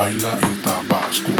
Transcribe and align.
baila 0.00 0.32
el 0.32 0.62
tabasco. 0.62 1.32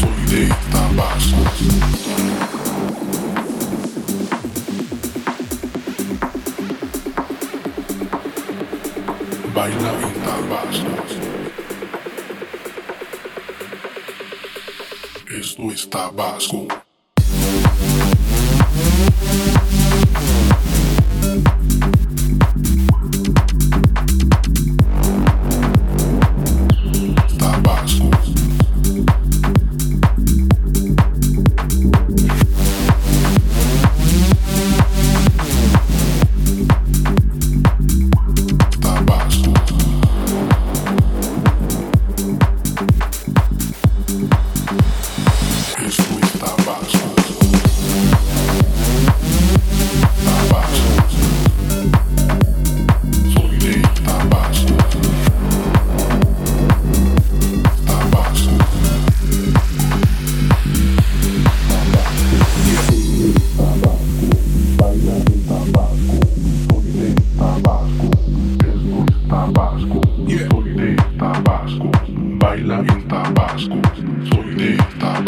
Soy 0.00 0.18
de 0.30 0.48
tabasco. 0.70 1.42
baila 9.54 9.92
en 10.02 10.14
Tabasco. 10.24 11.63
Esto 15.34 15.72
está 15.72 16.10
basco. 16.10 16.83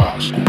Tabasco. 0.07 0.47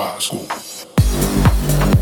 by 0.00 0.18
school. 0.18 1.99